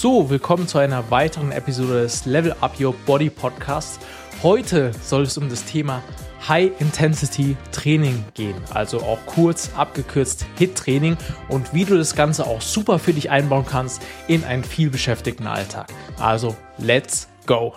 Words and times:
So, 0.00 0.30
willkommen 0.30 0.68
zu 0.68 0.78
einer 0.78 1.10
weiteren 1.10 1.50
Episode 1.50 2.02
des 2.02 2.24
Level 2.24 2.54
Up 2.60 2.78
Your 2.78 2.94
Body 3.04 3.30
Podcasts. 3.30 3.98
Heute 4.44 4.92
soll 5.02 5.22
es 5.22 5.36
um 5.36 5.48
das 5.48 5.64
Thema 5.64 6.04
High 6.46 6.70
Intensity 6.80 7.56
Training 7.72 8.24
gehen, 8.34 8.54
also 8.72 9.00
auch 9.00 9.18
kurz 9.26 9.72
abgekürzt 9.76 10.46
HIT 10.56 10.76
Training 10.76 11.16
und 11.48 11.74
wie 11.74 11.84
du 11.84 11.96
das 11.96 12.14
Ganze 12.14 12.46
auch 12.46 12.60
super 12.60 13.00
für 13.00 13.12
dich 13.12 13.30
einbauen 13.30 13.66
kannst 13.68 14.00
in 14.28 14.44
einen 14.44 14.62
vielbeschäftigten 14.62 15.48
Alltag. 15.48 15.88
Also, 16.20 16.56
let's 16.78 17.28
go! 17.46 17.74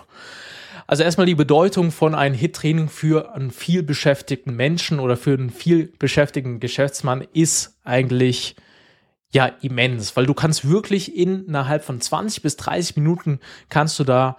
Also 0.85 1.01
erstmal 1.01 1.25
die 1.25 1.33
Bedeutung 1.33 1.89
von 1.89 2.13
einem 2.13 2.35
HIT-Training 2.35 2.87
für 2.87 3.33
einen 3.33 3.49
vielbeschäftigten 3.49 4.55
Menschen 4.55 4.99
oder 4.99 5.17
für 5.17 5.33
einen 5.33 5.49
vielbeschäftigten 5.49 6.59
Geschäftsmann 6.59 7.25
ist 7.33 7.79
eigentlich 7.83 8.55
ja 9.33 9.47
immens, 9.61 10.15
weil 10.15 10.25
du 10.25 10.33
kannst 10.33 10.67
wirklich 10.67 11.15
innerhalb 11.15 11.83
von 11.83 12.01
20 12.01 12.41
bis 12.43 12.57
30 12.57 12.97
Minuten 12.97 13.39
kannst 13.69 13.97
du 13.99 14.03
da 14.03 14.37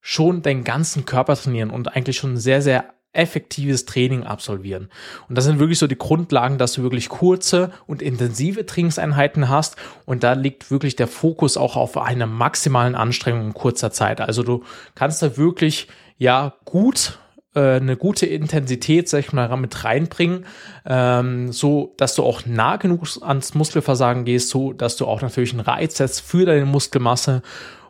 schon 0.00 0.42
deinen 0.42 0.64
ganzen 0.64 1.04
Körper 1.04 1.36
trainieren 1.36 1.70
und 1.70 1.94
eigentlich 1.94 2.16
schon 2.16 2.36
sehr, 2.36 2.62
sehr 2.62 2.92
effektives 3.12 3.86
Training 3.86 4.24
absolvieren. 4.24 4.90
Und 5.28 5.36
das 5.36 5.44
sind 5.44 5.58
wirklich 5.58 5.78
so 5.78 5.86
die 5.86 5.98
Grundlagen, 5.98 6.58
dass 6.58 6.74
du 6.74 6.82
wirklich 6.82 7.08
kurze 7.08 7.72
und 7.86 8.02
intensive 8.02 8.66
Trainingseinheiten 8.66 9.48
hast. 9.48 9.76
Und 10.04 10.22
da 10.22 10.34
liegt 10.34 10.70
wirklich 10.70 10.96
der 10.96 11.08
Fokus 11.08 11.56
auch 11.56 11.76
auf 11.76 11.96
einer 11.96 12.26
maximalen 12.26 12.94
Anstrengung 12.94 13.46
in 13.46 13.54
kurzer 13.54 13.90
Zeit. 13.90 14.20
Also 14.20 14.42
du 14.42 14.64
kannst 14.94 15.22
da 15.22 15.36
wirklich, 15.36 15.88
ja, 16.18 16.54
gut 16.64 17.18
äh, 17.56 17.76
eine 17.76 17.96
gute 17.96 18.26
Intensität, 18.26 19.08
sag 19.08 19.20
ich 19.20 19.32
mal, 19.32 19.54
mit 19.56 19.82
reinbringen, 19.82 20.44
ähm, 20.84 21.50
so 21.52 21.94
dass 21.96 22.14
du 22.14 22.22
auch 22.22 22.44
nah 22.44 22.76
genug 22.76 23.06
ans 23.22 23.54
Muskelversagen 23.54 24.24
gehst, 24.24 24.50
so 24.50 24.72
dass 24.72 24.96
du 24.96 25.06
auch 25.06 25.22
natürlich 25.22 25.52
einen 25.52 25.60
Reiz 25.60 25.96
setzt 25.96 26.20
für 26.20 26.44
deine 26.44 26.66
Muskelmasse 26.66 27.42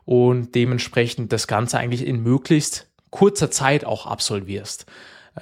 und 0.05 0.55
dementsprechend 0.55 1.33
das 1.33 1.49
Ganze 1.49 1.79
eigentlich 1.79 2.07
in 2.07 2.23
möglichst 2.23 2.87
kurzer 3.11 3.51
Zeit 3.51 3.85
auch 3.85 4.07
absolvierst. 4.07 4.87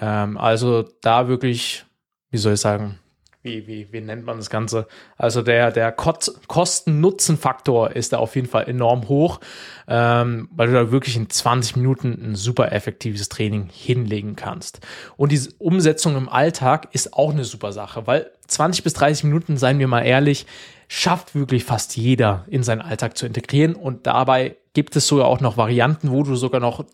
Ähm, 0.00 0.38
also 0.38 0.88
da 1.02 1.28
wirklich, 1.28 1.84
wie 2.30 2.38
soll 2.38 2.54
ich 2.54 2.60
sagen, 2.60 2.98
wie, 3.44 3.66
wie, 3.66 3.92
wie 3.92 4.00
nennt 4.00 4.24
man 4.24 4.38
das 4.38 4.48
Ganze? 4.48 4.88
Also 5.18 5.42
der, 5.42 5.70
der 5.70 5.92
Kosten-Nutzen-Faktor 5.92 7.90
ist 7.92 8.14
da 8.14 8.18
auf 8.18 8.34
jeden 8.36 8.48
Fall 8.48 8.66
enorm 8.68 9.06
hoch, 9.08 9.38
ähm, 9.86 10.48
weil 10.50 10.68
du 10.68 10.72
da 10.72 10.90
wirklich 10.90 11.16
in 11.16 11.28
20 11.28 11.76
Minuten 11.76 12.18
ein 12.22 12.34
super 12.36 12.72
effektives 12.72 13.28
Training 13.28 13.68
hinlegen 13.70 14.34
kannst. 14.34 14.80
Und 15.18 15.30
diese 15.30 15.50
Umsetzung 15.58 16.16
im 16.16 16.30
Alltag 16.30 16.88
ist 16.92 17.12
auch 17.12 17.32
eine 17.32 17.44
super 17.44 17.72
Sache, 17.72 18.06
weil 18.06 18.30
20 18.48 18.82
bis 18.82 18.94
30 18.94 19.24
Minuten, 19.24 19.58
seien 19.58 19.78
wir 19.78 19.88
mal 19.88 20.02
ehrlich, 20.02 20.46
schafft 20.88 21.34
wirklich 21.34 21.64
fast 21.64 21.96
jeder 21.96 22.46
in 22.48 22.62
seinen 22.62 22.80
Alltag 22.80 23.18
zu 23.18 23.26
integrieren. 23.26 23.74
Und 23.74 24.06
dabei 24.06 24.56
gibt 24.72 24.96
es 24.96 25.06
sogar 25.06 25.26
auch 25.26 25.40
noch 25.40 25.58
Varianten, 25.58 26.10
wo 26.10 26.22
du 26.22 26.34
sogar 26.34 26.60
noch 26.60 26.86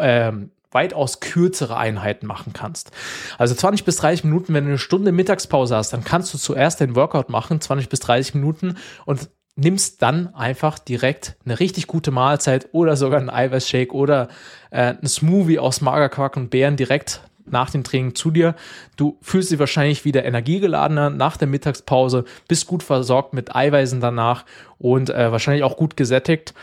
ähm, 0.00 0.50
weitaus 0.74 1.20
kürzere 1.20 1.76
Einheiten 1.76 2.26
machen 2.26 2.52
kannst. 2.52 2.90
Also 3.38 3.54
20 3.54 3.84
bis 3.84 3.96
30 3.96 4.24
Minuten, 4.24 4.52
wenn 4.52 4.64
du 4.64 4.70
eine 4.70 4.78
Stunde 4.78 5.12
Mittagspause 5.12 5.76
hast, 5.76 5.92
dann 5.92 6.04
kannst 6.04 6.34
du 6.34 6.38
zuerst 6.38 6.80
den 6.80 6.96
Workout 6.96 7.30
machen, 7.30 7.60
20 7.60 7.88
bis 7.88 8.00
30 8.00 8.34
Minuten 8.34 8.76
und 9.06 9.30
nimmst 9.56 10.02
dann 10.02 10.34
einfach 10.34 10.78
direkt 10.78 11.36
eine 11.44 11.60
richtig 11.60 11.86
gute 11.86 12.10
Mahlzeit 12.10 12.68
oder 12.72 12.96
sogar 12.96 13.20
einen 13.20 13.30
Eiweißshake 13.30 13.94
oder 13.94 14.28
äh, 14.70 14.94
ein 15.00 15.06
Smoothie 15.06 15.60
aus 15.60 15.80
Magerquark 15.80 16.36
und 16.36 16.50
Beeren 16.50 16.76
direkt 16.76 17.20
nach 17.46 17.70
dem 17.70 17.84
Training 17.84 18.14
zu 18.14 18.30
dir. 18.30 18.54
Du 18.96 19.18
fühlst 19.20 19.52
dich 19.52 19.58
wahrscheinlich 19.58 20.04
wieder 20.04 20.24
energiegeladener 20.24 21.10
nach 21.10 21.36
der 21.36 21.46
Mittagspause, 21.46 22.24
bist 22.48 22.66
gut 22.66 22.82
versorgt 22.82 23.32
mit 23.32 23.54
Eiweißen 23.54 24.00
danach 24.00 24.44
und 24.78 25.10
äh, 25.10 25.30
wahrscheinlich 25.30 25.62
auch 25.62 25.76
gut 25.76 25.96
gesättigt 25.96 26.54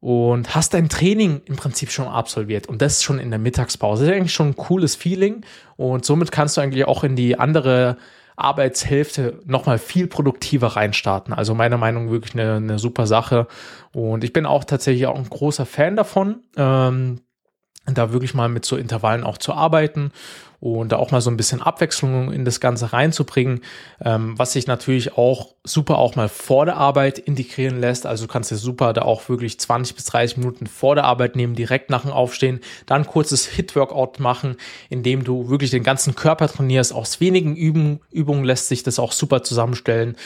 und 0.00 0.54
hast 0.54 0.72
dein 0.72 0.88
Training 0.88 1.42
im 1.44 1.56
Prinzip 1.56 1.90
schon 1.90 2.08
absolviert 2.08 2.68
und 2.68 2.80
das 2.80 3.02
schon 3.02 3.18
in 3.18 3.30
der 3.30 3.38
Mittagspause. 3.38 4.04
Das 4.04 4.12
ist 4.12 4.16
eigentlich 4.16 4.34
schon 4.34 4.48
ein 4.48 4.56
cooles 4.56 4.96
Feeling 4.96 5.42
und 5.76 6.04
somit 6.04 6.32
kannst 6.32 6.56
du 6.56 6.60
eigentlich 6.60 6.86
auch 6.86 7.04
in 7.04 7.16
die 7.16 7.38
andere 7.38 7.98
Arbeitshälfte 8.36 9.40
nochmal 9.44 9.78
viel 9.78 10.06
produktiver 10.06 10.68
reinstarten. 10.68 11.34
Also 11.34 11.54
meiner 11.54 11.76
Meinung 11.76 12.06
nach 12.06 12.12
wirklich 12.12 12.34
eine, 12.34 12.56
eine 12.56 12.78
super 12.78 13.06
Sache 13.06 13.46
und 13.92 14.24
ich 14.24 14.32
bin 14.32 14.46
auch 14.46 14.64
tatsächlich 14.64 15.06
auch 15.06 15.18
ein 15.18 15.28
großer 15.28 15.66
Fan 15.66 15.96
davon. 15.96 16.40
Ähm, 16.56 17.20
da 17.86 18.12
wirklich 18.12 18.34
mal 18.34 18.48
mit 18.48 18.64
so 18.64 18.76
Intervallen 18.76 19.24
auch 19.24 19.38
zu 19.38 19.52
arbeiten 19.52 20.12
und 20.60 20.92
da 20.92 20.96
auch 20.98 21.10
mal 21.10 21.22
so 21.22 21.30
ein 21.30 21.38
bisschen 21.38 21.62
Abwechslung 21.62 22.32
in 22.32 22.44
das 22.44 22.60
Ganze 22.60 22.92
reinzubringen, 22.92 23.62
ähm, 24.04 24.38
was 24.38 24.52
sich 24.52 24.66
natürlich 24.66 25.16
auch 25.16 25.54
super 25.64 25.98
auch 25.98 26.16
mal 26.16 26.28
vor 26.28 26.66
der 26.66 26.76
Arbeit 26.76 27.18
integrieren 27.18 27.80
lässt. 27.80 28.06
Also 28.06 28.26
du 28.26 28.32
kannst 28.32 28.50
dir 28.50 28.56
super 28.56 28.92
da 28.92 29.02
auch 29.02 29.28
wirklich 29.28 29.58
20 29.58 29.96
bis 29.96 30.04
30 30.04 30.36
Minuten 30.36 30.66
vor 30.66 30.94
der 30.94 31.04
Arbeit 31.04 31.34
nehmen, 31.34 31.54
direkt 31.54 31.88
nach 31.88 32.02
dem 32.02 32.12
Aufstehen, 32.12 32.60
dann 32.86 33.06
kurzes 33.06 33.46
Hit-Workout 33.46 34.20
machen, 34.20 34.56
indem 34.90 35.24
du 35.24 35.48
wirklich 35.48 35.70
den 35.70 35.82
ganzen 35.82 36.14
Körper 36.14 36.48
trainierst. 36.48 36.92
Aus 36.92 37.20
wenigen 37.20 37.56
Übungen, 37.56 38.00
Übungen 38.10 38.44
lässt 38.44 38.68
sich 38.68 38.82
das 38.82 38.98
auch 38.98 39.12
super 39.12 39.42
zusammenstellen. 39.42 40.16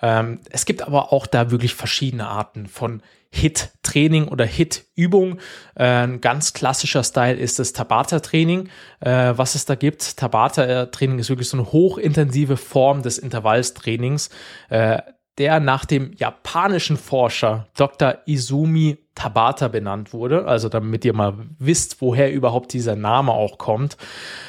Ähm, 0.00 0.40
es 0.50 0.66
gibt 0.66 0.82
aber 0.82 1.12
auch 1.12 1.26
da 1.26 1.50
wirklich 1.50 1.74
verschiedene 1.74 2.28
Arten 2.28 2.66
von 2.66 3.02
Hit-Training 3.32 4.28
oder 4.28 4.44
Hit-Übung. 4.44 5.38
Äh, 5.76 5.84
ein 5.84 6.20
ganz 6.20 6.52
klassischer 6.52 7.04
Style 7.04 7.36
ist 7.36 7.58
das 7.58 7.72
Tabata-Training, 7.72 8.68
äh, 9.00 9.32
was 9.36 9.54
es 9.54 9.64
da 9.66 9.76
gibt. 9.80 10.16
Tabata-Training 10.16 11.18
ist 11.18 11.28
wirklich 11.28 11.48
so 11.48 11.56
eine 11.56 11.72
hochintensive 11.72 12.56
Form 12.56 13.02
des 13.02 13.18
Intervallstrainings. 13.18 14.30
Äh, 14.68 14.98
der 15.38 15.58
nach 15.58 15.86
dem 15.86 16.12
japanischen 16.12 16.98
Forscher 16.98 17.66
Dr. 17.74 18.18
Izumi 18.26 18.98
Tabata 19.20 19.68
benannt 19.68 20.14
wurde, 20.14 20.46
also 20.46 20.70
damit 20.70 21.04
ihr 21.04 21.12
mal 21.12 21.34
wisst, 21.58 22.00
woher 22.00 22.32
überhaupt 22.32 22.72
dieser 22.72 22.96
Name 22.96 23.32
auch 23.32 23.58
kommt. 23.58 23.98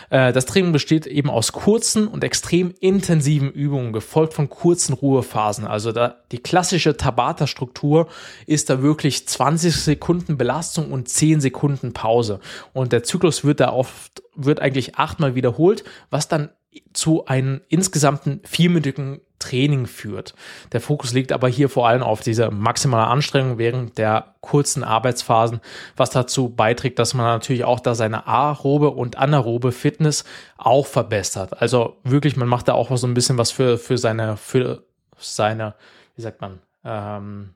Äh, 0.09 0.31
das 0.31 0.45
Training 0.45 0.71
besteht 0.71 1.05
eben 1.07 1.29
aus 1.29 1.51
kurzen 1.51 2.07
und 2.07 2.23
extrem 2.23 2.73
intensiven 2.79 3.51
Übungen, 3.51 3.91
gefolgt 3.91 4.33
von 4.33 4.49
kurzen 4.49 4.93
Ruhephasen. 4.93 5.67
Also 5.67 5.91
da, 5.91 6.15
die 6.31 6.37
klassische 6.37 6.95
Tabata-Struktur 6.95 8.07
ist 8.47 8.69
da 8.69 8.81
wirklich 8.81 9.27
20 9.27 9.75
Sekunden 9.75 10.37
Belastung 10.37 10.93
und 10.93 11.09
10 11.09 11.41
Sekunden 11.41 11.91
Pause. 11.91 12.39
Und 12.71 12.93
der 12.93 13.03
Zyklus 13.03 13.43
wird 13.43 13.59
da 13.59 13.73
oft, 13.73 14.23
wird 14.35 14.61
eigentlich 14.61 14.95
achtmal 14.95 15.35
wiederholt, 15.35 15.83
was 16.09 16.29
dann 16.29 16.47
zu 16.93 17.25
einem 17.25 17.61
insgesamten 17.67 18.41
vierminütigen 18.45 19.21
Training 19.39 19.87
führt. 19.87 20.35
Der 20.71 20.81
Fokus 20.81 21.13
liegt 21.13 21.31
aber 21.31 21.49
hier 21.49 21.67
vor 21.67 21.87
allem 21.87 22.03
auf 22.03 22.21
dieser 22.21 22.51
maximalen 22.51 23.09
Anstrengung 23.09 23.57
während 23.57 23.97
der 23.97 24.35
kurzen 24.39 24.83
Arbeitsphasen, 24.83 25.59
was 25.97 26.11
dazu 26.11 26.49
beiträgt, 26.49 26.99
dass 26.99 27.13
man 27.13 27.25
natürlich 27.25 27.63
auch 27.63 27.79
da 27.79 27.95
seine 27.95 28.27
aerobe 28.27 28.91
und 28.91 29.17
anaerobe 29.17 29.71
Fitness 29.71 30.23
auch 30.57 30.85
verbessert. 30.85 31.59
Also 31.61 31.97
wirklich, 32.03 32.37
man 32.37 32.47
macht 32.47 32.67
da 32.67 32.73
auch 32.73 32.95
so 32.95 33.07
ein 33.07 33.13
bisschen 33.13 33.37
was 33.37 33.51
für, 33.51 33.77
für 33.77 33.97
seine, 33.97 34.37
für 34.37 34.83
seine, 35.17 35.75
wie 36.15 36.21
sagt 36.21 36.39
man, 36.41 36.59
ähm, 36.85 37.55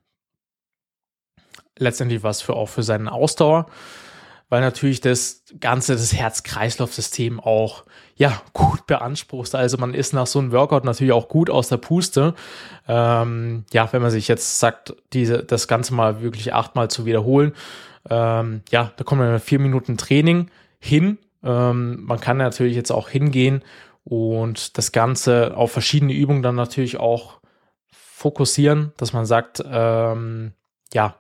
letztendlich 1.78 2.24
was 2.24 2.42
für 2.42 2.56
auch 2.56 2.70
für 2.70 2.84
seine 2.84 3.12
Ausdauer 3.12 3.68
weil 4.50 4.61
natürlich 4.61 5.01
das 5.01 5.44
ganze, 5.59 5.94
das 5.94 6.13
Herz-Kreislauf-System 6.13 7.39
auch, 7.39 7.83
ja, 8.16 8.41
gut 8.53 8.88
beansprucht. 8.88 9.56
Also 9.56 9.78
man 9.78 9.94
ist 9.94 10.13
nach 10.13 10.28
so 10.28 10.39
einem 10.39 10.51
Workout 10.51 10.85
natürlich 10.85 11.13
auch 11.13 11.28
gut 11.28 11.50
aus 11.50 11.67
der 11.67 11.78
Puste. 11.78 12.33
Ähm, 12.88 13.66
ja, 13.73 13.91
wenn 13.91 14.01
man 14.01 14.11
sich 14.11 14.28
jetzt 14.28 14.59
sagt, 14.59 14.95
diese, 15.13 15.44
das 15.44 15.67
Ganze 15.67 15.94
mal 15.94 16.22
wirklich 16.22 16.53
achtmal 16.53 16.89
zu 16.89 17.06
wiederholen, 17.06 17.53
ähm, 18.09 18.61
ja, 18.69 18.91
da 18.95 19.03
kommen 19.03 19.29
wir 19.29 19.39
vier 19.39 19.59
Minuten 19.59 19.97
Training 19.97 20.50
hin. 20.79 21.17
Ähm, 21.44 22.03
man 22.03 22.19
kann 22.19 22.38
natürlich 22.38 22.75
jetzt 22.75 22.91
auch 22.91 23.09
hingehen 23.09 23.63
und 24.03 24.77
das 24.77 24.91
Ganze 24.91 25.57
auf 25.57 25.72
verschiedene 25.72 26.13
Übungen 26.13 26.44
dann 26.44 26.56
natürlich 26.56 26.97
auch 26.97 27.39
fokussieren, 27.91 28.94
dass 28.97 29.13
man 29.13 29.25
sagt, 29.25 29.63
ähm, 29.67 30.53
ja, 30.94 31.16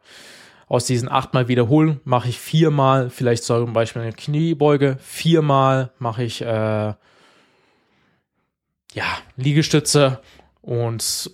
aus 0.67 0.85
diesen 0.85 1.09
achtmal 1.09 1.47
wiederholen 1.47 1.99
mache 2.03 2.29
ich 2.29 2.39
viermal, 2.39 3.09
vielleicht 3.09 3.43
zum 3.43 3.73
Beispiel 3.73 4.01
eine 4.01 4.13
Kniebeuge, 4.13 4.97
viermal 4.99 5.91
mache 5.99 6.23
ich 6.23 6.41
äh, 6.41 6.45
ja 6.45 6.97
Liegestütze 9.35 10.21
und 10.61 11.31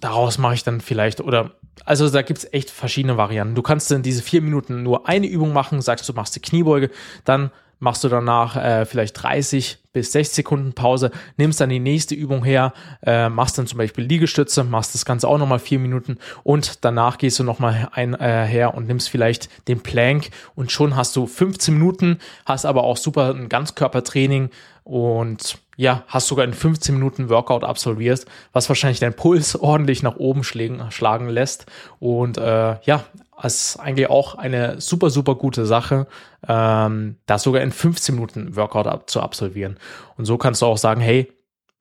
daraus 0.00 0.38
mache 0.38 0.54
ich 0.54 0.64
dann 0.64 0.80
vielleicht 0.80 1.20
oder 1.20 1.52
also 1.84 2.08
da 2.08 2.22
gibt 2.22 2.38
es 2.38 2.52
echt 2.52 2.70
verschiedene 2.70 3.16
Varianten. 3.16 3.54
Du 3.54 3.62
kannst 3.62 3.90
in 3.90 4.02
diese 4.02 4.22
vier 4.22 4.40
Minuten 4.40 4.82
nur 4.82 5.08
eine 5.08 5.26
Übung 5.26 5.52
machen, 5.52 5.82
sagst 5.82 6.08
du 6.08 6.12
machst 6.12 6.36
die 6.36 6.40
Kniebeuge, 6.40 6.90
dann 7.24 7.50
machst 7.78 8.04
du 8.04 8.08
danach 8.08 8.56
äh, 8.56 8.86
vielleicht 8.86 9.22
30 9.22 9.78
bis 9.94 10.12
60 10.12 10.34
Sekunden 10.34 10.72
Pause, 10.74 11.10
nimmst 11.36 11.60
dann 11.60 11.70
die 11.70 11.78
nächste 11.78 12.14
Übung 12.14 12.44
her, 12.44 12.74
äh, 13.06 13.28
machst 13.30 13.56
dann 13.56 13.66
zum 13.66 13.78
Beispiel 13.78 14.04
Liegestütze, 14.04 14.64
machst 14.64 14.94
das 14.94 15.04
Ganze 15.04 15.28
auch 15.28 15.38
nochmal 15.38 15.60
vier 15.60 15.78
Minuten 15.78 16.18
und 16.42 16.84
danach 16.84 17.16
gehst 17.16 17.38
du 17.38 17.44
nochmal 17.44 17.88
ein, 17.92 18.12
äh, 18.14 18.44
her 18.44 18.74
und 18.74 18.86
nimmst 18.86 19.08
vielleicht 19.08 19.48
den 19.68 19.80
Plank 19.80 20.30
und 20.54 20.72
schon 20.72 20.96
hast 20.96 21.14
du 21.16 21.26
15 21.26 21.74
Minuten, 21.74 22.18
hast 22.44 22.66
aber 22.66 22.82
auch 22.82 22.96
super 22.96 23.32
ein 23.32 23.48
Ganzkörpertraining 23.48 24.50
und 24.82 25.58
ja, 25.76 26.04
hast 26.08 26.28
sogar 26.28 26.44
in 26.44 26.52
15 26.52 26.94
Minuten 26.94 27.28
Workout 27.30 27.64
absolviert, 27.64 28.26
was 28.52 28.68
wahrscheinlich 28.68 29.00
deinen 29.00 29.14
Puls 29.14 29.56
ordentlich 29.60 30.02
nach 30.02 30.16
oben 30.16 30.44
schlägen, 30.44 30.90
schlagen 30.90 31.28
lässt 31.28 31.66
und 32.00 32.36
äh, 32.36 32.76
ja, 32.82 33.04
ist 33.42 33.78
eigentlich 33.78 34.08
auch 34.10 34.36
eine 34.36 34.80
super, 34.80 35.10
super 35.10 35.34
gute 35.34 35.66
Sache, 35.66 36.06
ähm, 36.46 37.16
das 37.26 37.42
sogar 37.42 37.62
in 37.62 37.72
15 37.72 38.14
Minuten 38.14 38.56
Workout 38.56 38.86
ab, 38.86 39.10
zu 39.10 39.20
absolvieren. 39.20 39.78
Und 40.16 40.24
so 40.24 40.38
kannst 40.38 40.62
du 40.62 40.66
auch 40.66 40.78
sagen, 40.78 41.00
hey, 41.00 41.32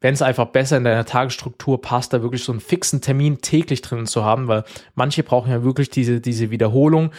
wenn 0.03 0.13
es 0.13 0.21
einfach 0.21 0.47
besser 0.47 0.75
in 0.75 0.83
deiner 0.83 1.05
Tagesstruktur 1.05 1.81
passt, 1.81 2.11
da 2.11 2.21
wirklich 2.21 2.43
so 2.43 2.51
einen 2.51 2.59
fixen 2.59 2.99
Termin 2.99 3.39
täglich 3.39 3.81
drin 3.81 4.05
zu 4.05 4.25
haben, 4.25 4.49
weil 4.49 4.65
manche 4.95 5.23
brauchen 5.23 5.49
ja 5.49 5.63
wirklich 5.63 5.89
diese, 5.89 6.19
diese 6.19 6.51
Wiederholung, 6.51 7.11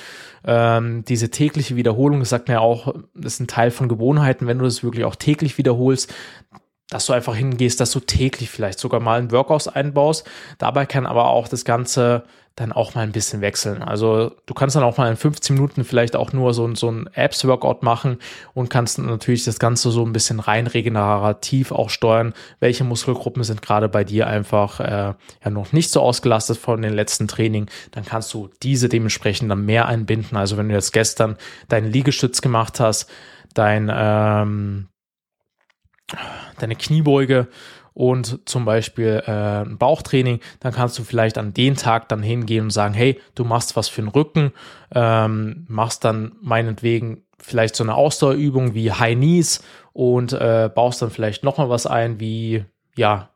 ähm, 0.45 1.03
diese 1.07 1.31
tägliche 1.31 1.77
Wiederholung, 1.77 2.21
das 2.21 2.29
sagt 2.29 2.49
man 2.49 2.57
ja 2.57 2.61
auch, 2.61 2.95
das 3.15 3.35
ist 3.35 3.41
ein 3.41 3.47
Teil 3.47 3.71
von 3.71 3.89
Gewohnheiten, 3.89 4.47
wenn 4.47 4.59
du 4.59 4.67
das 4.67 4.85
wirklich 4.85 5.07
auch 5.07 5.17
täglich 5.17 5.57
wiederholst, 5.57 6.13
dass 6.91 7.07
du 7.07 7.13
einfach 7.13 7.35
hingehst, 7.35 7.81
dass 7.81 7.93
du 7.93 8.01
täglich 8.01 8.51
vielleicht 8.51 8.79
sogar 8.79 9.01
mal 9.01 9.19
einen 9.19 9.33
Workout 9.33 9.75
einbaust. 9.75 10.29
Dabei 10.59 10.87
kann 10.87 11.07
aber 11.07 11.29
auch 11.29 11.49
das 11.49 11.65
Ganze 11.65 12.25
dann 12.57 12.71
auch 12.71 12.95
mal 12.95 13.01
ein 13.01 13.11
bisschen 13.11 13.41
wechseln. 13.41 13.83
Also 13.83 14.31
du 14.47 14.55
kannst 14.55 14.77
dann 14.77 14.85
auch 14.85 14.97
mal 14.97 15.11
in 15.11 15.17
15 15.17 15.55
Minuten 15.57 15.85
vielleicht 15.85 16.15
auch 16.15 16.33
nur 16.33 16.55
so, 16.55 16.73
so 16.77 16.89
ein 16.89 17.09
Apps-Workout 17.13 17.83
machen 17.83 18.19
und 18.53 18.71
kannst 18.71 18.99
natürlich 18.99 19.45
das 19.45 19.59
Ganze 19.59 19.91
so 19.91 20.07
ein 20.07 20.13
bisschen 20.13 20.39
rein 20.39 20.69
regenerativ 20.69 21.73
auch 21.73 21.91
steuern. 21.91 22.33
Welche 22.61 22.85
Muskelgruppen 22.85 23.43
sind 23.43 23.61
gerade 23.61 23.89
bei 23.89 24.05
dir 24.05 24.29
einfach 24.29 24.79
äh, 24.79 25.15
ja 25.45 25.51
noch 25.51 25.73
nicht 25.73 25.91
so 25.91 26.01
ausgelastet 26.01 26.57
von 26.57 26.81
den 26.81 26.95
letzten 26.95 27.27
Training? 27.27 27.69
Dann 27.91 28.05
kannst 28.05 28.33
du 28.33 28.49
diese 28.63 28.89
dementsprechend 28.89 29.51
dann 29.51 29.65
mehr 29.65 29.89
einbinden. 29.89 30.37
Also 30.37 30.57
wenn 30.57 30.69
du 30.69 30.75
jetzt 30.77 30.93
gestern 30.93 31.37
deinen 31.69 31.91
Liegestütz 31.91 32.41
gemacht 32.41 32.79
hast, 32.79 33.11
dein 33.55 33.91
ähm, 33.93 34.89
deine 36.59 36.77
Kniebeuge 36.77 37.49
und 37.95 38.41
zum 38.49 38.65
Beispiel 38.65 39.23
äh, 39.25 39.65
Bauchtraining, 39.65 40.41
dann 40.61 40.73
kannst 40.73 40.99
du 40.99 41.05
vielleicht 41.05 41.39
an 41.39 41.55
den 41.55 41.77
Tag 41.77 42.09
dann 42.09 42.23
hingehen 42.23 42.65
und 42.65 42.71
sagen, 42.71 42.93
hey, 42.93 43.21
du 43.35 43.45
machst 43.45 43.77
was 43.77 43.89
für 43.89 44.03
den 44.03 44.09
Rücken, 44.09 44.53
ähm, 44.93 45.65
machst 45.69 46.05
dann 46.05 46.33
meinetwegen 46.41 47.23
vielleicht 47.39 47.77
so 47.77 47.85
eine 47.85 47.95
Ausdauerübung 47.95 48.75
wie 48.75 48.91
High 48.91 49.17
Knees 49.17 49.63
und 49.93 50.33
äh, 50.33 50.69
baust 50.75 51.03
dann 51.03 51.11
vielleicht 51.11 51.45
nochmal 51.45 51.69
was 51.69 51.87
ein 51.87 52.19
wie, 52.19 52.65
ja, 52.97 53.31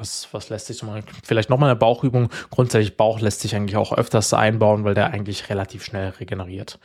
was, 0.00 0.28
was 0.32 0.48
lässt 0.48 0.66
sich 0.66 0.78
so 0.78 0.86
mal, 0.86 1.02
vielleicht 1.22 1.50
nochmal 1.50 1.70
eine 1.70 1.78
Bauchübung. 1.78 2.30
Grundsätzlich 2.50 2.96
Bauch 2.96 3.20
lässt 3.20 3.40
sich 3.40 3.54
eigentlich 3.54 3.76
auch 3.76 3.92
öfters 3.92 4.32
einbauen, 4.34 4.84
weil 4.84 4.94
der 4.94 5.10
eigentlich 5.10 5.50
relativ 5.50 5.84
schnell 5.84 6.10
regeneriert. 6.20 6.78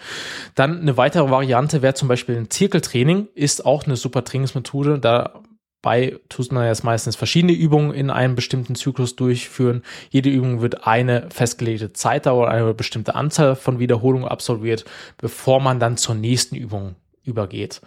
Dann 0.53 0.81
eine 0.81 0.97
weitere 0.97 1.29
Variante 1.31 1.81
wäre 1.81 1.93
zum 1.93 2.07
Beispiel 2.07 2.37
ein 2.37 2.49
Zirkeltraining, 2.49 3.27
ist 3.33 3.65
auch 3.65 3.85
eine 3.85 3.95
super 3.95 4.23
Trainingsmethode. 4.23 4.99
Da 4.99 5.41
bei 5.81 6.19
tut 6.29 6.51
man 6.51 6.65
jetzt 6.65 6.83
meistens 6.83 7.15
verschiedene 7.15 7.53
Übungen 7.53 7.93
in 7.93 8.09
einem 8.09 8.33
bestimmten 8.35 8.73
Zyklus 8.73 9.15
durchführen. 9.15 9.83
Jede 10.09 10.29
Übung 10.29 10.61
wird 10.61 10.87
eine 10.87 11.29
festgelegte 11.29 11.93
Zeitdauer, 11.93 12.49
eine 12.49 12.73
bestimmte 12.73 13.13
Anzahl 13.13 13.55
von 13.55 13.77
Wiederholungen 13.77 14.27
absolviert, 14.27 14.83
bevor 15.17 15.61
man 15.61 15.79
dann 15.79 15.95
zur 15.95 16.15
nächsten 16.15 16.55
Übung 16.55 16.95
übergeht. 17.23 17.81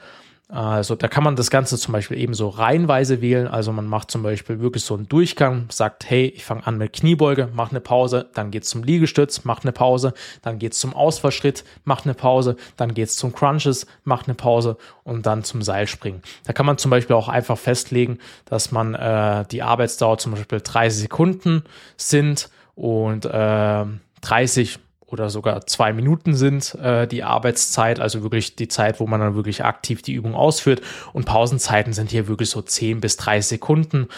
Also 0.50 0.94
da 0.94 1.08
kann 1.08 1.24
man 1.24 1.36
das 1.36 1.50
Ganze 1.50 1.76
zum 1.76 1.92
Beispiel 1.92 2.16
eben 2.16 2.32
so 2.32 2.48
reihenweise 2.48 3.20
wählen. 3.20 3.46
Also 3.46 3.70
man 3.70 3.86
macht 3.86 4.10
zum 4.10 4.22
Beispiel 4.22 4.60
wirklich 4.60 4.82
so 4.82 4.94
einen 4.94 5.06
Durchgang, 5.06 5.66
sagt, 5.68 6.08
hey, 6.08 6.26
ich 6.34 6.42
fange 6.42 6.66
an 6.66 6.78
mit 6.78 6.94
Kniebeuge, 6.94 7.50
mach 7.52 7.70
eine 7.70 7.80
Pause, 7.80 8.30
dann 8.32 8.50
geht's 8.50 8.70
zum 8.70 8.82
Liegestütz, 8.82 9.44
mach 9.44 9.62
eine 9.62 9.72
Pause, 9.72 10.14
dann 10.40 10.58
geht's 10.58 10.78
zum 10.78 10.94
Ausfallschritt, 10.94 11.64
mach 11.84 12.06
eine 12.06 12.14
Pause, 12.14 12.56
dann 12.78 12.94
geht's 12.94 13.16
zum 13.16 13.34
Crunches, 13.34 13.86
mach 14.04 14.26
eine 14.26 14.34
Pause 14.34 14.78
und 15.04 15.26
dann 15.26 15.44
zum 15.44 15.60
Seilspringen. 15.60 16.22
Da 16.46 16.54
kann 16.54 16.64
man 16.64 16.78
zum 16.78 16.90
Beispiel 16.90 17.14
auch 17.14 17.28
einfach 17.28 17.58
festlegen, 17.58 18.18
dass 18.46 18.72
man 18.72 18.94
äh, 18.94 19.44
die 19.50 19.62
Arbeitsdauer 19.62 20.16
zum 20.16 20.32
Beispiel 20.32 20.62
30 20.62 21.02
Sekunden 21.02 21.62
sind 21.98 22.48
und 22.74 23.26
äh, 23.26 23.84
30 24.22 24.78
oder 25.10 25.30
sogar 25.30 25.66
zwei 25.66 25.92
Minuten 25.92 26.34
sind 26.34 26.74
äh, 26.74 27.06
die 27.06 27.24
Arbeitszeit, 27.24 27.98
also 27.98 28.22
wirklich 28.22 28.56
die 28.56 28.68
Zeit, 28.68 29.00
wo 29.00 29.06
man 29.06 29.20
dann 29.20 29.34
wirklich 29.34 29.64
aktiv 29.64 30.02
die 30.02 30.12
Übung 30.12 30.34
ausführt. 30.34 30.82
Und 31.12 31.24
Pausenzeiten 31.24 31.92
sind 31.92 32.10
hier 32.10 32.28
wirklich 32.28 32.50
so 32.50 32.60
10 32.60 33.00
bis 33.00 33.16
30 33.16 33.46
Sekunden. 33.46 34.08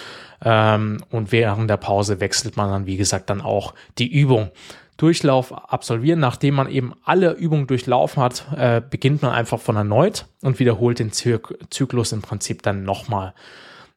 Ähm, 0.45 1.03
und 1.11 1.33
während 1.33 1.71
der 1.71 1.77
Pause 1.77 2.21
wechselt 2.21 2.57
man 2.57 2.71
dann, 2.71 2.87
wie 2.87 2.97
gesagt, 2.97 3.31
dann 3.31 3.41
auch 3.41 3.75
die 3.99 4.13
Übung. 4.13 4.51
Durchlauf 4.97 5.53
absolvieren, 5.53 6.21
nachdem 6.21 6.57
man 6.57 6.69
eben 6.69 6.93
alle 7.05 7.33
Übungen 7.33 7.67
durchlaufen 7.67 8.23
hat, 8.23 8.45
äh, 8.55 8.83
beginnt 8.83 9.23
man 9.23 9.33
einfach 9.33 9.59
von 9.59 9.77
erneut 9.77 10.27
und 10.43 10.59
wiederholt 10.59 10.99
den 10.99 11.11
Zyklus 11.13 12.13
im 12.13 12.21
Prinzip 12.21 12.63
dann 12.63 12.85
nochmal. 12.85 13.33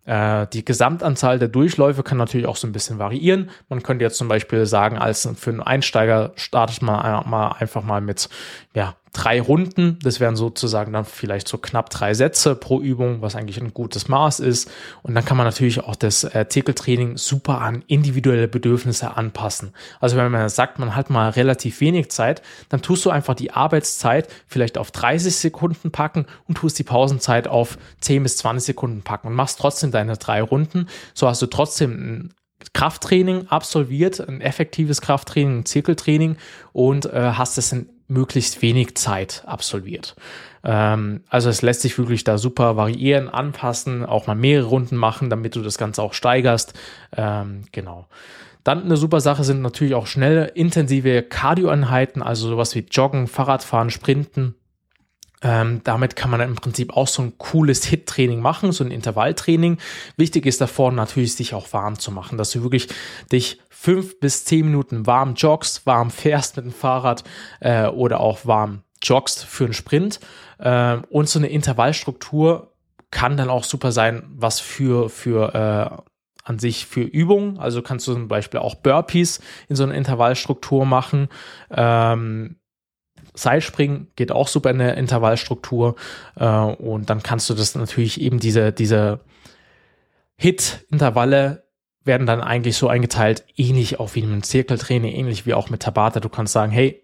Äh, 0.06 0.48
die 0.52 0.66
Gesamtanzahl 0.66 1.40
der 1.40 1.48
Durchläufe 1.48 2.04
kann 2.04 2.18
natürlich 2.18 2.48
auch 2.48 2.58
so 2.58 2.68
ein 2.68 2.74
bisschen 2.74 3.00
variieren. 3.00 3.50
Man 3.70 3.84
könnte 3.84 4.04
jetzt 4.04 4.18
zum 4.18 4.28
Beispiel 4.28 4.66
sagen, 4.66 4.98
als 4.98 5.28
für 5.36 5.50
einen 5.52 5.62
Einsteiger 5.62 6.34
startet 6.36 6.82
man 6.82 7.30
mal 7.30 7.50
einfach 7.60 7.84
mal 7.84 8.02
mit 8.02 8.30
ja, 8.74 8.96
drei 9.14 9.40
Runden. 9.40 10.00
Das 10.02 10.20
wären 10.20 10.36
sozusagen 10.36 10.92
dann 10.92 11.06
vielleicht 11.06 11.48
so 11.48 11.60
knapp 11.60 11.92
drei 11.92 12.16
Sätze 12.16 12.56
pro 12.56 12.82
Übung, 12.82 13.22
was 13.22 13.36
eigentlich 13.36 13.62
ein 13.62 13.74
gutes 13.74 14.08
Maß 14.08 14.40
ist. 14.40 14.70
Und 15.04 15.14
dann 15.14 15.24
kann 15.24 15.38
man 15.38 15.46
natürlich 15.46 15.82
auch 15.82 15.96
das 15.96 16.24
äh, 16.24 16.32
Artikeltraining 16.34 17.18
super 17.18 17.62
an 17.62 17.84
individuelle 17.88 18.48
Bedürfnisse 18.48 19.16
anpassen. 19.16 19.74
Also 20.00 20.18
wenn 20.18 20.32
man 20.32 20.50
sagt, 20.50 20.80
man 20.80 20.96
hat 20.96 21.12
mal 21.12 21.30
relativ 21.30 21.80
wenig 21.80 22.10
Zeit, 22.10 22.42
dann 22.70 22.82
tust 22.82 23.06
du 23.06 23.12
einfach 23.12 23.36
die 23.36 23.52
Arbeitszeit 23.52 24.28
vielleicht 24.48 24.78
auf 24.80 24.90
30 24.92 25.36
Sekunden 25.36 25.92
packen 25.92 26.26
und 26.48 26.58
tust 26.58 26.80
die 26.80 26.84
Pausenzeit 26.84 27.48
auf 27.48 27.78
10 28.02 28.24
bis 28.24 28.38
20 28.38 28.66
Sekunden 28.66 29.04
packen 29.04 29.28
und 29.28 29.36
machst 29.36 29.60
trotzdem 29.60 29.92
deine 29.92 30.18
drei 30.18 30.42
Runden. 30.42 30.88
So 31.14 31.28
hast 31.28 31.42
du 31.42 31.46
trotzdem 31.46 31.92
ein 31.92 32.34
Krafttraining 32.74 33.48
absolviert, 33.48 34.20
ein 34.28 34.42
effektives 34.42 35.02
Krafttraining, 35.02 35.60
ein 35.60 35.66
Zirkeltraining 35.66 36.38
und 36.72 37.06
äh, 37.06 37.34
hast 37.34 37.58
es 37.58 37.72
in 37.72 37.90
möglichst 38.14 38.62
wenig 38.62 38.96
Zeit 38.96 39.44
absolviert. 39.46 40.16
Ähm, 40.64 41.22
also 41.30 41.50
es 41.50 41.62
lässt 41.62 41.82
sich 41.82 41.98
wirklich 41.98 42.24
da 42.24 42.38
super 42.38 42.78
variieren, 42.78 43.30
anpassen, 43.30 44.06
auch 44.06 44.28
mal 44.28 44.36
mehrere 44.36 44.68
Runden 44.68 44.96
machen, 44.96 45.30
damit 45.30 45.56
du 45.56 45.62
das 45.62 45.78
Ganze 45.78 46.02
auch 46.02 46.14
steigerst. 46.14 46.74
Ähm, 47.16 47.64
genau. 47.72 48.08
Dann 48.64 48.84
eine 48.84 48.96
super 48.96 49.20
Sache 49.20 49.44
sind 49.44 49.62
natürlich 49.62 49.94
auch 49.94 50.08
schnelle, 50.08 50.46
intensive 50.48 51.24
Cardioeinheiten, 51.24 52.22
also 52.22 52.48
sowas 52.48 52.74
wie 52.76 52.86
Joggen, 52.90 53.28
Fahrradfahren, 53.28 53.90
Sprinten. 53.90 54.56
Ähm, 55.44 55.82
damit 55.84 56.16
kann 56.16 56.32
man 56.32 56.42
im 56.42 56.56
Prinzip 56.56 56.96
auch 56.96 57.08
so 57.08 57.22
ein 57.22 57.38
cooles 57.38 57.86
Hit-Training 57.86 58.40
machen, 58.40 58.72
so 58.72 58.84
ein 58.84 58.92
Intervalltraining. 58.92 59.78
Wichtig 60.18 60.46
ist 60.46 60.62
davor 60.62 60.92
natürlich, 60.92 61.36
sich 61.36 61.54
auch 61.54 61.74
warm 61.74 62.00
zu 62.00 62.12
machen, 62.12 62.38
dass 62.38 62.52
du 62.52 62.64
wirklich 62.64 62.88
dich 63.32 63.60
fünf 63.70 64.20
bis 64.20 64.46
zehn 64.46 64.66
Minuten 64.66 65.06
warm 65.06 65.36
joggst, 65.36 65.86
warm 65.86 66.10
fährst 66.10 66.56
mit 66.56 66.66
dem 66.66 66.72
Fahrrad 66.72 67.24
äh, 67.60 67.88
oder 67.88 68.22
auch 68.22 68.46
warm 68.46 68.84
joggst 69.02 69.44
für 69.44 69.66
einen 69.66 69.74
Sprint. 69.74 70.20
Äh, 70.60 70.98
und 71.10 71.28
so 71.28 71.40
eine 71.40 71.48
Intervallstruktur 71.48 72.72
kann 73.12 73.38
dann 73.38 73.50
auch 73.50 73.66
super 73.66 73.92
sein, 73.92 74.24
was 74.30 74.60
für, 74.60 75.10
für 75.10 75.54
äh, 75.54 76.04
an 76.44 76.60
sich 76.60 76.86
für 76.86 77.02
Übungen. 77.02 77.58
Also 77.58 77.82
kannst 77.82 78.08
du 78.08 78.14
zum 78.14 78.28
Beispiel 78.28 78.60
auch 78.60 78.76
Burpees 78.76 79.40
in 79.70 79.76
so 79.76 79.84
einer 79.84 79.96
Intervallstruktur 79.96 80.86
machen. 80.86 81.30
Ähm, 81.70 82.58
Seilspringen 83.36 84.08
geht 84.16 84.32
auch 84.32 84.48
super 84.48 84.70
in 84.70 84.80
der 84.80 84.98
Intervallstruktur. 84.98 85.96
Äh, 86.36 86.48
und 86.48 87.10
dann 87.10 87.24
kannst 87.24 87.50
du 87.50 87.54
das 87.54 87.76
natürlich 87.76 88.22
eben 88.22 88.40
diese, 88.40 88.72
diese 88.72 89.20
Hit-Intervalle 90.38 91.64
werden 92.06 92.28
dann 92.28 92.42
eigentlich 92.42 92.78
so 92.78 92.88
eingeteilt, 92.88 93.46
ähnlich 93.56 94.00
auch 94.00 94.16
wie 94.16 94.20
in 94.20 94.32
einem 94.32 94.44
Zirkeltraining, 94.44 95.14
ähnlich 95.14 95.46
wie 95.46 95.54
auch 95.54 95.70
mit 95.70 95.82
Tabata. 95.82 96.20
Du 96.20 96.30
kannst 96.30 96.54
sagen, 96.54 96.72
hey, 96.72 97.02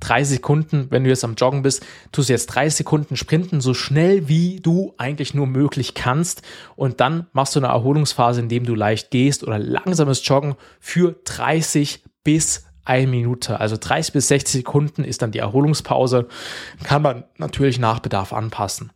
drei 0.00 0.22
Sekunden, 0.22 0.90
wenn 0.90 1.04
du 1.04 1.10
jetzt 1.10 1.24
am 1.24 1.34
Joggen 1.34 1.62
bist, 1.62 1.84
tust 2.12 2.28
du 2.28 2.34
jetzt 2.34 2.46
drei 2.46 2.68
Sekunden 2.68 3.16
sprinten, 3.16 3.60
so 3.60 3.74
schnell 3.74 4.28
wie 4.28 4.60
du 4.60 4.94
eigentlich 4.98 5.34
nur 5.34 5.46
möglich 5.46 5.94
kannst. 5.94 6.42
Und 6.76 7.00
dann 7.00 7.26
machst 7.32 7.56
du 7.56 7.60
eine 7.60 7.68
Erholungsphase, 7.68 8.40
in 8.40 8.48
dem 8.48 8.66
du 8.66 8.74
leicht 8.74 9.10
gehst 9.10 9.42
oder 9.44 9.58
langsames 9.58 10.26
Joggen 10.26 10.56
für 10.78 11.16
30 11.24 12.04
bis 12.22 12.66
eine 12.84 13.06
Minute. 13.06 13.60
Also 13.60 13.76
30 13.78 14.12
bis 14.12 14.28
60 14.28 14.60
Sekunden 14.60 15.04
ist 15.04 15.22
dann 15.22 15.30
die 15.30 15.38
Erholungspause. 15.38 16.28
Kann 16.82 17.02
man 17.02 17.24
natürlich 17.38 17.78
nach 17.78 18.00
Bedarf 18.00 18.32
anpassen. 18.32 18.92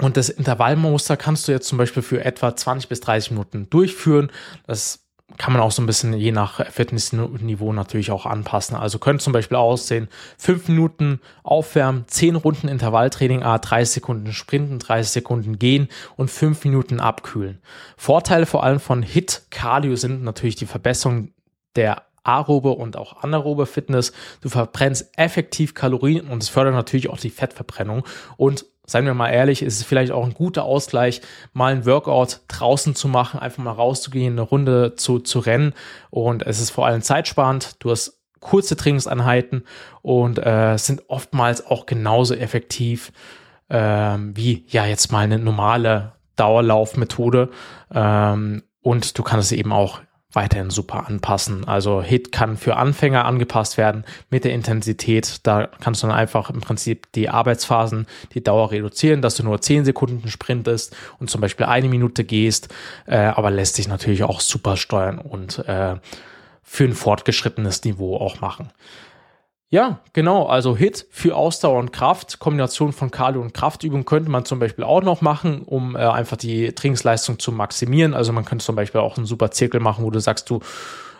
Und 0.00 0.16
das 0.16 0.30
Intervallmuster 0.30 1.16
kannst 1.16 1.46
du 1.46 1.52
jetzt 1.52 1.68
zum 1.68 1.78
Beispiel 1.78 2.02
für 2.02 2.24
etwa 2.24 2.56
20 2.56 2.88
bis 2.88 3.00
30 3.00 3.32
Minuten 3.32 3.68
durchführen. 3.68 4.30
Das 4.66 5.00
kann 5.38 5.52
man 5.52 5.62
auch 5.62 5.70
so 5.70 5.82
ein 5.82 5.86
bisschen 5.86 6.12
je 6.14 6.32
nach 6.32 6.66
Fitnessniveau 6.66 7.72
natürlich 7.72 8.10
auch 8.10 8.26
anpassen. 8.26 8.76
Also 8.76 8.98
könnte 8.98 9.22
zum 9.22 9.32
Beispiel 9.32 9.56
aussehen, 9.56 10.08
5 10.38 10.68
Minuten 10.68 11.20
aufwärmen, 11.42 12.04
10 12.06 12.36
Runden 12.36 12.68
Intervalltraining, 12.68 13.42
A, 13.42 13.58
30 13.58 13.94
Sekunden 13.94 14.32
sprinten, 14.32 14.78
30 14.78 15.12
Sekunden 15.12 15.58
gehen 15.58 15.88
und 16.16 16.30
5 16.30 16.64
Minuten 16.64 17.00
abkühlen. 17.00 17.60
Vorteile 17.96 18.46
vor 18.46 18.64
allem 18.64 18.80
von 18.80 19.02
HIT 19.02 19.42
Cardio 19.50 19.96
sind 19.96 20.22
natürlich 20.22 20.56
die 20.56 20.66
Verbesserung 20.66 21.30
der 21.76 22.02
aerobe 22.24 22.70
und 22.70 22.96
auch 22.96 23.22
anaerobe 23.22 23.66
Fitness. 23.66 24.12
Du 24.40 24.48
verbrennst 24.48 25.10
effektiv 25.16 25.74
Kalorien 25.74 26.26
und 26.26 26.42
es 26.42 26.48
fördert 26.48 26.74
natürlich 26.74 27.10
auch 27.10 27.18
die 27.18 27.30
Fettverbrennung. 27.30 28.04
Und 28.36 28.66
seien 28.86 29.06
wir 29.06 29.14
mal 29.14 29.30
ehrlich, 29.30 29.62
ist 29.62 29.78
es 29.78 29.84
vielleicht 29.84 30.12
auch 30.12 30.24
ein 30.24 30.34
guter 30.34 30.64
Ausgleich, 30.64 31.20
mal 31.52 31.72
ein 31.72 31.86
Workout 31.86 32.40
draußen 32.48 32.94
zu 32.94 33.08
machen, 33.08 33.40
einfach 33.40 33.62
mal 33.62 33.72
rauszugehen, 33.72 34.34
eine 34.34 34.42
Runde 34.42 34.94
zu, 34.96 35.20
zu 35.20 35.38
rennen. 35.38 35.74
Und 36.10 36.42
es 36.46 36.60
ist 36.60 36.70
vor 36.70 36.86
allem 36.86 37.02
zeitsparend. 37.02 37.76
Du 37.78 37.90
hast 37.90 38.20
kurze 38.40 38.76
Trainingseinheiten 38.76 39.64
und 40.02 40.38
äh, 40.38 40.76
sind 40.78 41.02
oftmals 41.08 41.66
auch 41.66 41.86
genauso 41.86 42.34
effektiv 42.34 43.12
ähm, 43.70 44.36
wie 44.36 44.64
ja 44.68 44.84
jetzt 44.84 45.12
mal 45.12 45.20
eine 45.20 45.38
normale 45.38 46.12
Dauerlaufmethode. 46.36 47.50
Ähm, 47.92 48.62
und 48.82 49.18
du 49.18 49.22
kannst 49.22 49.52
es 49.52 49.58
eben 49.58 49.72
auch 49.72 50.00
weiterhin 50.32 50.70
super 50.70 51.06
anpassen. 51.08 51.66
Also 51.66 52.02
Hit 52.02 52.32
kann 52.32 52.56
für 52.56 52.76
Anfänger 52.76 53.24
angepasst 53.24 53.76
werden 53.76 54.04
mit 54.30 54.44
der 54.44 54.52
Intensität. 54.52 55.40
Da 55.42 55.66
kannst 55.80 56.02
du 56.02 56.06
dann 56.06 56.16
einfach 56.16 56.50
im 56.50 56.60
Prinzip 56.60 57.10
die 57.12 57.28
Arbeitsphasen, 57.28 58.06
die 58.34 58.42
Dauer 58.42 58.70
reduzieren, 58.70 59.22
dass 59.22 59.34
du 59.34 59.42
nur 59.42 59.60
10 59.60 59.84
Sekunden 59.84 60.28
sprintest 60.28 60.96
und 61.18 61.30
zum 61.30 61.40
Beispiel 61.40 61.66
eine 61.66 61.88
Minute 61.88 62.24
gehst, 62.24 62.68
äh, 63.06 63.16
aber 63.16 63.50
lässt 63.50 63.74
sich 63.74 63.88
natürlich 63.88 64.22
auch 64.22 64.40
super 64.40 64.76
steuern 64.76 65.18
und 65.18 65.58
äh, 65.66 65.96
für 66.62 66.84
ein 66.84 66.94
fortgeschrittenes 66.94 67.82
Niveau 67.84 68.16
auch 68.16 68.40
machen. 68.40 68.70
Ja, 69.72 70.00
genau. 70.12 70.46
Also 70.46 70.76
Hit 70.76 71.06
für 71.10 71.36
Ausdauer 71.36 71.78
und 71.78 71.92
Kraft. 71.92 72.40
Kombination 72.40 72.92
von 72.92 73.12
Cardio 73.12 73.40
und 73.40 73.54
Kraftübung 73.54 74.04
könnte 74.04 74.28
man 74.28 74.44
zum 74.44 74.58
Beispiel 74.58 74.84
auch 74.84 75.02
noch 75.02 75.20
machen, 75.20 75.62
um 75.62 75.94
äh, 75.94 76.00
einfach 76.00 76.36
die 76.36 76.72
Trainingsleistung 76.72 77.38
zu 77.38 77.52
maximieren. 77.52 78.12
Also 78.12 78.32
man 78.32 78.44
könnte 78.44 78.64
zum 78.64 78.74
Beispiel 78.74 79.00
auch 79.00 79.16
einen 79.16 79.26
super 79.26 79.52
Zirkel 79.52 79.80
machen, 79.80 80.04
wo 80.04 80.10
du 80.10 80.18
sagst, 80.18 80.50
du, 80.50 80.58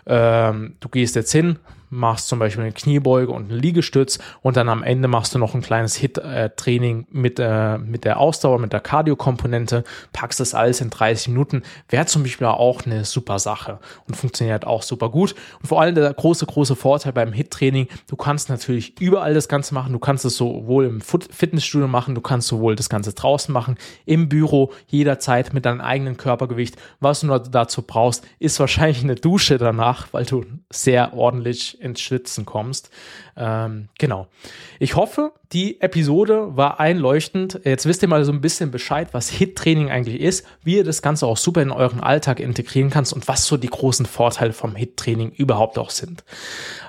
ähm, 0.07 0.75
du 0.81 0.89
gehst 0.89 1.15
jetzt 1.15 1.31
hin, 1.31 1.61
machst 1.91 2.29
zum 2.29 2.39
Beispiel 2.39 2.63
eine 2.63 2.73
Kniebeuge 2.73 3.33
und 3.33 3.51
einen 3.51 3.61
Liegestütz 3.61 4.19
und 4.43 4.57
dann 4.57 4.69
am 4.69 4.83
Ende 4.83 5.09
machst 5.09 5.35
du 5.35 5.39
noch 5.39 5.55
ein 5.55 5.61
kleines 5.61 5.97
Hit-Training 5.97 7.07
mit, 7.11 7.39
äh, 7.39 7.79
mit 7.79 8.05
der 8.05 8.21
Ausdauer, 8.21 8.59
mit 8.59 8.73
der 8.73 8.81
Cardio-Komponente, 8.81 9.85
packst 10.13 10.41
das 10.41 10.55
alles 10.55 10.81
in 10.81 10.91
30 10.91 11.29
Minuten, 11.29 11.63
wäre 11.89 12.07
zum 12.07 12.23
Beispiel 12.23 12.47
auch 12.47 12.87
eine 12.87 13.05
super 13.05 13.39
Sache 13.39 13.81
und 14.07 14.17
funktioniert 14.17 14.67
auch 14.67 14.83
super 14.83 15.11
gut. 15.11 15.35
Und 15.61 15.67
vor 15.67 15.81
allem 15.81 15.95
der 15.95 16.15
große, 16.15 16.47
große 16.47 16.77
Vorteil 16.77 17.13
beim 17.13 17.33
Hit-Training, 17.33 17.89
du 18.07 18.17
kannst 18.17 18.49
natürlich 18.49 19.01
überall 19.01 19.35
das 19.35 19.49
Ganze 19.49 19.75
machen, 19.75 19.93
du 19.93 19.99
kannst 19.99 20.25
es 20.25 20.37
sowohl 20.37 20.87
im 20.87 21.01
Fitnessstudio 21.01 21.89
machen, 21.89 22.15
du 22.15 22.21
kannst 22.21 22.49
sowohl 22.49 22.77
das 22.77 22.89
Ganze 22.89 23.13
draußen 23.13 23.53
machen, 23.53 23.77
im 24.07 24.29
Büro, 24.29 24.73
jederzeit 24.87 25.53
mit 25.53 25.67
deinem 25.67 25.81
eigenen 25.81 26.17
Körpergewicht. 26.17 26.77
Was 27.01 27.21
du 27.21 27.27
nur 27.27 27.41
dazu 27.41 27.83
brauchst, 27.83 28.25
ist 28.39 28.61
wahrscheinlich 28.61 29.03
eine 29.03 29.17
Dusche 29.17 29.59
danach, 29.59 30.09
weil 30.13 30.25
du 30.25 30.45
sehr 30.71 31.15
ordentlich 31.15 31.80
ins 31.81 32.01
Schwitzen 32.01 32.47
kommst. 32.47 32.91
Ähm, 33.37 33.89
genau. 33.99 34.29
Ich 34.79 34.97
hoffe, 34.97 35.33
die 35.53 35.81
Episode 35.81 36.57
war 36.57 36.79
einleuchtend. 36.79 37.61
Jetzt 37.65 37.87
wisst 37.87 38.03
ihr 38.03 38.09
mal 38.09 38.25
so 38.25 38.33
ein 38.33 38.41
bisschen 38.41 38.71
Bescheid, 38.71 39.09
was 39.13 39.31
HIT-Training 39.31 39.91
eigentlich 39.91 40.21
ist, 40.21 40.47
wie 40.63 40.77
ihr 40.77 40.85
das 40.85 41.03
Ganze 41.03 41.27
auch 41.27 41.37
super 41.37 41.63
in 41.63 41.71
euren 41.71 42.01
Alltag 42.01 42.41
integrieren 42.41 42.91
kannst 42.91 43.13
und 43.13 43.27
was 43.29 43.47
so 43.47 43.57
die 43.57 43.69
großen 43.69 44.07
Vorteile 44.07 44.53
vom 44.53 44.77
HIT-Training 44.77 45.31
überhaupt 45.31 45.79
auch 45.79 45.91
sind. 45.91 46.25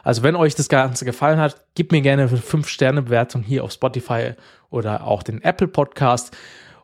Also 0.03 0.23
wenn 0.23 0.35
euch 0.35 0.55
das 0.55 0.69
Ganze 0.69 1.05
gefallen 1.05 1.39
hat, 1.39 1.55
gebt 1.75 1.91
mir 1.91 2.01
gerne 2.01 2.23
eine 2.23 2.37
5-Sterne-Bewertung 2.37 3.43
hier 3.43 3.63
auf 3.63 3.71
Spotify 3.71 4.33
oder 4.69 5.07
auch 5.07 5.23
den 5.23 5.41
Apple 5.43 5.67
Podcast. 5.67 6.35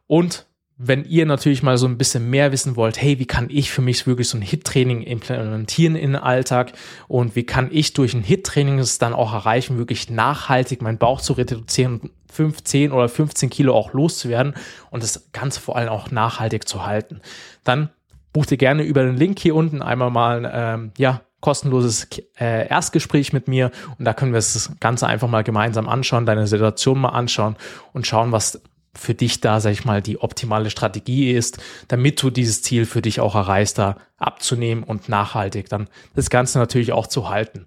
Und 0.08 0.46
wenn 0.80 1.06
ihr 1.06 1.26
natürlich 1.26 1.64
mal 1.64 1.78
so 1.78 1.88
ein 1.88 1.98
bisschen 1.98 2.30
mehr 2.30 2.52
wissen 2.52 2.76
wollt, 2.76 3.02
hey, 3.02 3.18
wie 3.18 3.26
kann 3.26 3.48
ich 3.50 3.72
für 3.72 3.82
mich 3.82 4.06
wirklich 4.06 4.30
so 4.30 4.38
ein 4.38 4.44
Hit-Training 4.44 5.02
implementieren 5.02 5.96
in 5.96 6.14
den 6.14 6.22
Alltag? 6.22 6.74
Und 7.08 7.36
wie 7.36 7.46
kann 7.46 7.70
ich 7.72 7.94
durch 7.94 8.14
ein 8.14 8.22
Hit-Training 8.22 8.78
es 8.78 9.00
dann 9.00 9.14
auch 9.14 9.34
erreichen, 9.34 9.80
wirklich 9.80 10.10
nachhaltig 10.10 10.84
meinen 10.84 11.00
Bauch 11.00 11.20
zu 11.20 11.34
reduzieren, 11.34 12.12
15 12.32 12.92
oder 12.92 13.10
15 13.10 13.50
Kilo 13.50 13.74
auch 13.74 13.94
loszuwerden 13.94 14.54
und 14.92 15.02
das 15.02 15.32
Ganze 15.32 15.60
vor 15.60 15.76
allem 15.76 15.90
auch 15.90 16.12
nachhaltig 16.12 16.68
zu 16.68 16.86
halten, 16.86 17.22
dann 17.64 17.90
bucht 18.32 18.52
ihr 18.52 18.58
gerne 18.58 18.84
über 18.84 19.04
den 19.04 19.18
Link 19.18 19.40
hier 19.40 19.56
unten 19.56 19.82
einmal 19.82 20.12
mal, 20.12 20.52
ähm, 20.54 20.92
ja, 20.98 21.22
kostenloses 21.40 22.08
äh, 22.40 22.68
Erstgespräch 22.68 23.32
mit 23.32 23.48
mir 23.48 23.72
und 23.98 24.06
da 24.06 24.14
können 24.14 24.34
wir 24.34 24.38
das 24.38 24.72
Ganze 24.80 25.08
einfach 25.08 25.28
mal 25.28 25.44
gemeinsam 25.44 25.88
anschauen, 25.88 26.26
deine 26.26 26.48
Situation 26.48 27.00
mal 27.00 27.10
anschauen 27.10 27.56
und 27.94 28.06
schauen, 28.06 28.32
was 28.32 28.62
für 28.98 29.14
dich 29.14 29.42
da, 29.42 29.60
sag 29.60 29.72
ich 29.72 29.86
mal, 29.86 30.02
die 30.02 30.20
optimale 30.20 30.70
Strategie 30.70 31.32
ist, 31.32 31.60
damit 31.88 32.22
du 32.22 32.30
dieses 32.30 32.62
Ziel 32.62 32.86
für 32.86 33.02
dich 33.02 33.20
auch 33.20 33.36
erreichst, 33.36 33.78
da 33.78 33.98
abzunehmen 34.18 34.84
und 34.84 35.10
nachhaltig 35.10 35.70
dann 35.70 35.88
das 36.16 36.30
Ganze 36.30 36.60
natürlich 36.60 36.92
auch 36.92 37.08
zu 37.08 37.30
halten. 37.30 37.66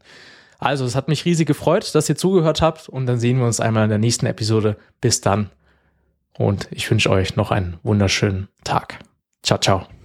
Also, 0.59 0.85
es 0.85 0.95
hat 0.95 1.09
mich 1.09 1.25
riesig 1.25 1.47
gefreut, 1.47 1.95
dass 1.95 2.09
ihr 2.09 2.17
zugehört 2.17 2.61
habt 2.61 2.89
und 2.89 3.07
dann 3.07 3.19
sehen 3.19 3.39
wir 3.39 3.47
uns 3.47 3.61
einmal 3.61 3.85
in 3.85 3.91
der 3.91 3.99
nächsten 3.99 4.27
Episode. 4.27 4.77
Bis 5.01 5.23
dann 5.23 5.51
und 6.37 6.69
ich 6.71 6.91
wünsche 6.91 7.11
euch 7.11 7.37
noch 7.37 7.51
einen 7.51 7.79
wunderschönen 7.83 8.49
Tag. 8.65 8.99
Ciao, 9.43 9.59
ciao. 9.59 10.00